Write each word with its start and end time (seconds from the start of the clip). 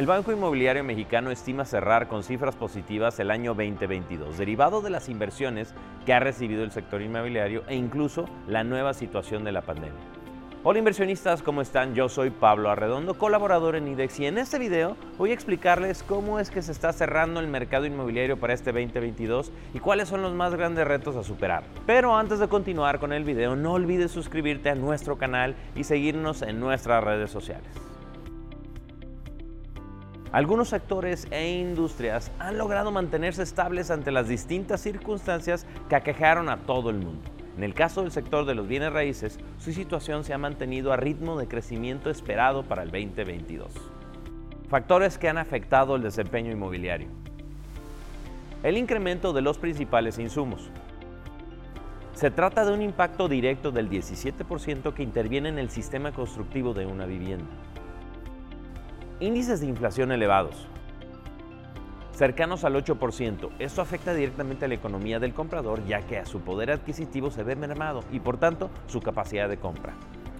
El 0.00 0.06
Banco 0.06 0.32
Inmobiliario 0.32 0.82
Mexicano 0.82 1.30
estima 1.30 1.66
cerrar 1.66 2.08
con 2.08 2.22
cifras 2.22 2.56
positivas 2.56 3.20
el 3.20 3.30
año 3.30 3.52
2022, 3.52 4.38
derivado 4.38 4.80
de 4.80 4.88
las 4.88 5.10
inversiones 5.10 5.74
que 6.06 6.14
ha 6.14 6.20
recibido 6.20 6.64
el 6.64 6.70
sector 6.70 7.02
inmobiliario 7.02 7.64
e 7.68 7.76
incluso 7.76 8.24
la 8.48 8.64
nueva 8.64 8.94
situación 8.94 9.44
de 9.44 9.52
la 9.52 9.60
pandemia. 9.60 10.00
Hola 10.62 10.78
inversionistas, 10.78 11.42
¿cómo 11.42 11.60
están? 11.60 11.94
Yo 11.94 12.08
soy 12.08 12.30
Pablo 12.30 12.70
Arredondo, 12.70 13.18
colaborador 13.18 13.76
en 13.76 13.88
IDEX 13.88 14.20
y 14.20 14.26
en 14.26 14.38
este 14.38 14.58
video 14.58 14.96
voy 15.18 15.32
a 15.32 15.34
explicarles 15.34 16.02
cómo 16.02 16.40
es 16.40 16.50
que 16.50 16.62
se 16.62 16.72
está 16.72 16.94
cerrando 16.94 17.38
el 17.38 17.48
mercado 17.48 17.84
inmobiliario 17.84 18.40
para 18.40 18.54
este 18.54 18.72
2022 18.72 19.52
y 19.74 19.80
cuáles 19.80 20.08
son 20.08 20.22
los 20.22 20.32
más 20.32 20.54
grandes 20.54 20.88
retos 20.88 21.14
a 21.14 21.24
superar. 21.24 21.64
Pero 21.84 22.16
antes 22.16 22.38
de 22.38 22.48
continuar 22.48 23.00
con 23.00 23.12
el 23.12 23.24
video, 23.24 23.54
no 23.54 23.74
olvides 23.74 24.12
suscribirte 24.12 24.70
a 24.70 24.74
nuestro 24.74 25.18
canal 25.18 25.56
y 25.76 25.84
seguirnos 25.84 26.40
en 26.40 26.58
nuestras 26.58 27.04
redes 27.04 27.30
sociales. 27.30 27.89
Algunos 30.32 30.68
sectores 30.68 31.26
e 31.32 31.58
industrias 31.58 32.30
han 32.38 32.56
logrado 32.56 32.92
mantenerse 32.92 33.42
estables 33.42 33.90
ante 33.90 34.12
las 34.12 34.28
distintas 34.28 34.80
circunstancias 34.80 35.66
que 35.88 35.96
aquejaron 35.96 36.48
a 36.48 36.58
todo 36.58 36.90
el 36.90 36.98
mundo. 36.98 37.28
En 37.56 37.64
el 37.64 37.74
caso 37.74 38.02
del 38.02 38.12
sector 38.12 38.46
de 38.46 38.54
los 38.54 38.68
bienes 38.68 38.92
raíces, 38.92 39.40
su 39.58 39.72
situación 39.72 40.22
se 40.22 40.32
ha 40.32 40.38
mantenido 40.38 40.92
a 40.92 40.96
ritmo 40.96 41.36
de 41.36 41.48
crecimiento 41.48 42.10
esperado 42.10 42.62
para 42.62 42.84
el 42.84 42.92
2022. 42.92 43.72
Factores 44.68 45.18
que 45.18 45.28
han 45.28 45.36
afectado 45.36 45.96
el 45.96 46.02
desempeño 46.02 46.52
inmobiliario. 46.52 47.08
El 48.62 48.76
incremento 48.76 49.32
de 49.32 49.42
los 49.42 49.58
principales 49.58 50.20
insumos. 50.20 50.70
Se 52.12 52.30
trata 52.30 52.64
de 52.64 52.72
un 52.72 52.82
impacto 52.82 53.26
directo 53.26 53.72
del 53.72 53.90
17% 53.90 54.94
que 54.94 55.02
interviene 55.02 55.48
en 55.48 55.58
el 55.58 55.70
sistema 55.70 56.12
constructivo 56.12 56.72
de 56.72 56.86
una 56.86 57.06
vivienda. 57.06 57.48
Índices 59.20 59.60
de 59.60 59.66
inflación 59.66 60.12
elevados, 60.12 60.66
cercanos 62.12 62.64
al 62.64 62.74
8%. 62.74 63.50
Esto 63.58 63.82
afecta 63.82 64.14
directamente 64.14 64.64
a 64.64 64.68
la 64.68 64.76
economía 64.76 65.18
del 65.18 65.34
comprador 65.34 65.84
ya 65.84 66.00
que 66.00 66.16
a 66.16 66.24
su 66.24 66.40
poder 66.40 66.70
adquisitivo 66.70 67.30
se 67.30 67.42
ve 67.42 67.54
mermado 67.54 68.02
y 68.10 68.20
por 68.20 68.38
tanto 68.38 68.70
su 68.86 69.00
capacidad 69.00 69.46
de 69.46 69.58
compra. 69.58 69.92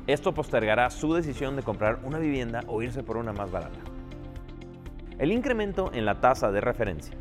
Esto 0.06 0.33
postergará 0.33 0.89
su 0.89 1.12
decisión 1.12 1.56
de 1.56 1.62
comprar 1.62 1.98
una 2.05 2.19
vivienda 2.19 2.62
o 2.69 2.81
irse 2.81 3.03
por 3.03 3.19
una 3.19 3.34
más 3.34 3.51
barata. 3.51 3.81
El 5.19 5.31
incremento 5.31 5.91
en 5.92 6.06
la 6.06 6.23
tasa 6.23 6.51
de 6.51 6.62
referencia. 6.62 7.14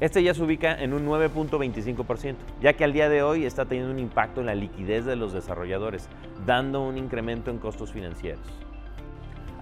Este 0.00 0.22
ya 0.22 0.32
se 0.32 0.42
ubica 0.42 0.74
en 0.74 0.94
un 0.94 1.06
9.25%, 1.06 2.36
ya 2.62 2.72
que 2.72 2.84
al 2.84 2.94
día 2.94 3.10
de 3.10 3.22
hoy 3.22 3.44
está 3.44 3.66
teniendo 3.66 3.92
un 3.92 3.98
impacto 3.98 4.40
en 4.40 4.46
la 4.46 4.54
liquidez 4.54 5.04
de 5.04 5.16
los 5.16 5.34
desarrolladores, 5.34 6.08
dando 6.46 6.82
un 6.82 6.96
incremento 6.96 7.50
en 7.50 7.58
costos 7.58 7.92
financieros. 7.92 8.71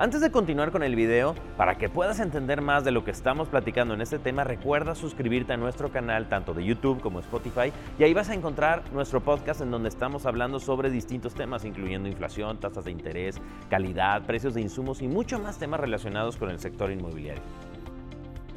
Antes 0.01 0.23
de 0.23 0.31
continuar 0.31 0.73
con 0.73 0.83
el 0.83 0.97
video, 0.97 1.35
para 1.59 1.77
que 1.77 1.91
puedas 1.91 2.21
entender 2.21 2.63
más 2.63 2.85
de 2.85 2.91
lo 2.91 3.05
que 3.05 3.11
estamos 3.11 3.51
platicando 3.51 3.93
en 3.93 4.01
este 4.01 4.19
tema, 4.19 4.45
recuerda 4.45 4.95
suscribirte 4.95 5.53
a 5.53 5.59
nuestro 5.59 5.93
canal 5.93 6.27
tanto 6.27 6.55
de 6.55 6.65
YouTube 6.65 7.03
como 7.03 7.21
Spotify 7.21 7.71
y 7.99 8.05
ahí 8.05 8.15
vas 8.15 8.31
a 8.31 8.35
encontrar 8.35 8.83
nuestro 8.95 9.21
podcast 9.21 9.61
en 9.61 9.71
donde 9.71 9.91
estamos 9.91 10.25
hablando 10.25 10.59
sobre 10.59 10.89
distintos 10.89 11.35
temas, 11.35 11.67
incluyendo 11.67 12.09
inflación, 12.09 12.59
tasas 12.59 12.87
de 12.87 12.93
interés, 12.93 13.43
calidad, 13.69 14.25
precios 14.25 14.55
de 14.55 14.63
insumos 14.63 15.03
y 15.03 15.07
mucho 15.07 15.39
más 15.39 15.59
temas 15.59 15.81
relacionados 15.81 16.39
con 16.39 16.49
el 16.49 16.59
sector 16.61 16.91
inmobiliario. 16.91 17.43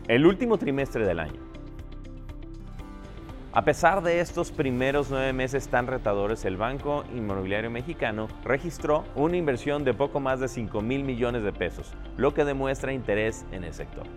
El 0.07 0.25
último 0.25 0.57
trimestre 0.57 1.05
del 1.05 1.19
año. 1.19 1.52
A 3.55 3.63
pesar 3.65 4.01
de 4.01 4.19
estos 4.19 4.51
primeros 4.51 5.11
nueve 5.11 5.31
meses 5.31 5.67
tan 5.67 5.85
retadores, 5.85 6.43
el 6.43 6.57
Banco 6.57 7.03
Inmobiliario 7.13 7.69
Mexicano 7.69 8.27
registró 8.43 9.03
una 9.13 9.37
inversión 9.37 9.83
de 9.83 9.93
poco 9.93 10.19
más 10.19 10.39
de 10.39 10.47
5 10.47 10.81
mil 10.81 11.03
millones 11.03 11.43
de 11.43 11.53
pesos, 11.53 11.93
lo 12.17 12.33
que 12.33 12.45
demuestra 12.45 12.93
interés 12.93 13.45
en 13.51 13.63
el 13.63 13.75
sector. 13.75 14.07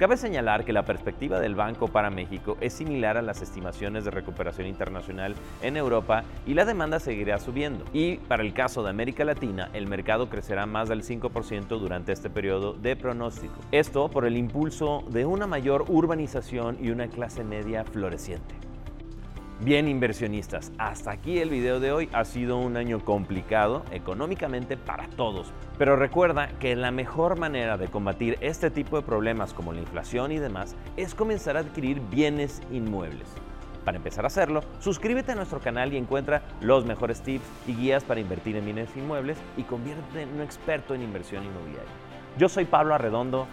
Cabe 0.00 0.16
señalar 0.16 0.64
que 0.64 0.72
la 0.72 0.86
perspectiva 0.86 1.40
del 1.40 1.54
banco 1.54 1.86
para 1.86 2.08
México 2.08 2.56
es 2.62 2.72
similar 2.72 3.18
a 3.18 3.22
las 3.22 3.42
estimaciones 3.42 4.02
de 4.02 4.10
recuperación 4.10 4.66
internacional 4.66 5.34
en 5.60 5.76
Europa 5.76 6.24
y 6.46 6.54
la 6.54 6.64
demanda 6.64 6.98
seguirá 6.98 7.38
subiendo. 7.38 7.84
Y 7.92 8.16
para 8.16 8.42
el 8.42 8.54
caso 8.54 8.82
de 8.82 8.88
América 8.88 9.26
Latina, 9.26 9.68
el 9.74 9.86
mercado 9.86 10.30
crecerá 10.30 10.64
más 10.64 10.88
del 10.88 11.02
5% 11.02 11.78
durante 11.78 12.12
este 12.12 12.30
periodo 12.30 12.72
de 12.72 12.96
pronóstico. 12.96 13.60
Esto 13.72 14.08
por 14.08 14.24
el 14.24 14.38
impulso 14.38 15.04
de 15.10 15.26
una 15.26 15.46
mayor 15.46 15.84
urbanización 15.88 16.78
y 16.80 16.88
una 16.88 17.08
clase 17.08 17.44
media 17.44 17.84
floreciente. 17.84 18.69
Bien 19.62 19.88
inversionistas, 19.88 20.72
hasta 20.78 21.10
aquí 21.10 21.38
el 21.38 21.50
video 21.50 21.80
de 21.80 21.92
hoy. 21.92 22.08
Ha 22.14 22.24
sido 22.24 22.56
un 22.56 22.78
año 22.78 23.04
complicado 23.04 23.84
económicamente 23.90 24.78
para 24.78 25.06
todos. 25.08 25.52
Pero 25.76 25.96
recuerda 25.96 26.48
que 26.58 26.74
la 26.76 26.90
mejor 26.90 27.38
manera 27.38 27.76
de 27.76 27.88
combatir 27.88 28.38
este 28.40 28.70
tipo 28.70 28.96
de 28.96 29.02
problemas 29.02 29.52
como 29.52 29.74
la 29.74 29.80
inflación 29.80 30.32
y 30.32 30.38
demás 30.38 30.76
es 30.96 31.14
comenzar 31.14 31.58
a 31.58 31.60
adquirir 31.60 32.00
bienes 32.00 32.62
inmuebles. 32.72 33.28
Para 33.84 33.98
empezar 33.98 34.24
a 34.24 34.28
hacerlo, 34.28 34.62
suscríbete 34.78 35.32
a 35.32 35.34
nuestro 35.34 35.60
canal 35.60 35.92
y 35.92 35.98
encuentra 35.98 36.40
los 36.62 36.86
mejores 36.86 37.20
tips 37.20 37.44
y 37.66 37.74
guías 37.74 38.02
para 38.02 38.20
invertir 38.20 38.56
en 38.56 38.64
bienes 38.64 38.88
inmuebles 38.96 39.36
y 39.58 39.64
conviértete 39.64 40.22
en 40.22 40.30
un 40.36 40.40
experto 40.40 40.94
en 40.94 41.02
inversión 41.02 41.44
inmobiliaria. 41.44 41.92
Yo 42.38 42.48
soy 42.48 42.64
Pablo 42.64 42.94
Arredondo. 42.94 43.46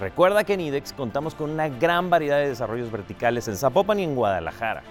Recuerda 0.00 0.42
que 0.42 0.54
en 0.54 0.60
IDEX 0.62 0.92
contamos 0.92 1.36
con 1.36 1.50
una 1.50 1.68
gran 1.68 2.10
variedad 2.10 2.38
de 2.38 2.48
desarrollos 2.48 2.90
verticales 2.90 3.46
en 3.46 3.56
Zapopan 3.56 4.00
y 4.00 4.02
en 4.02 4.16
Guadalajara. 4.16 4.82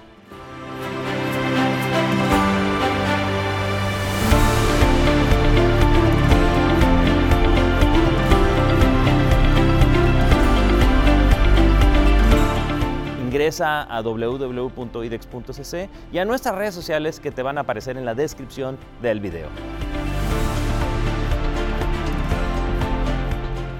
Ingresa 13.45 13.83
a 13.83 14.01
www.idex.cc 14.01 15.89
y 16.11 16.17
a 16.17 16.25
nuestras 16.25 16.55
redes 16.55 16.73
sociales 16.73 17.19
que 17.19 17.29
te 17.29 17.43
van 17.43 17.59
a 17.59 17.61
aparecer 17.61 17.95
en 17.95 18.03
la 18.03 18.15
descripción 18.15 18.79
del 19.03 19.19
video. 19.19 19.49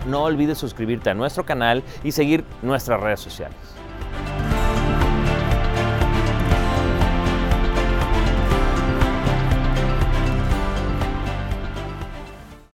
No 0.08 0.24
olvides 0.24 0.60
suscribirte 0.60 1.10
a 1.10 1.16
nuestro 1.16 1.48
canal 1.48 1.84
y 2.04 2.12
seguir 2.12 2.46
nuestras 2.62 3.02
redes 3.02 3.22
sociales. 3.22 3.58